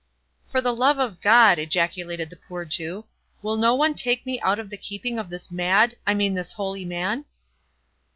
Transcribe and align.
"For 0.47 0.61
the 0.61 0.73
love 0.75 0.97
of 0.97 1.21
God!" 1.21 1.59
ejaculated 1.59 2.31
the 2.31 2.35
poor 2.47 2.65
Jew, 2.65 3.05
"will 3.43 3.55
no 3.55 3.75
one 3.75 3.93
take 3.93 4.25
me 4.25 4.39
out 4.41 4.57
of 4.57 4.71
the 4.71 4.75
keeping 4.77 5.19
of 5.19 5.29
this 5.29 5.51
mad—I 5.51 6.15
mean 6.15 6.33
this 6.33 6.53
holy 6.53 6.85
man?" 6.85 7.25